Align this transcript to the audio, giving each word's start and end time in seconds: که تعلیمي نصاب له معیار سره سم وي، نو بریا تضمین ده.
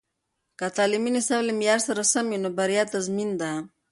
که 0.57 0.67
تعلیمي 0.77 1.11
نصاب 1.15 1.41
له 1.47 1.53
معیار 1.59 1.79
سره 1.87 2.03
سم 2.13 2.25
وي، 2.31 2.37
نو 2.43 2.49
بریا 2.57 2.83
تضمین 2.93 3.29
ده. 3.41 3.51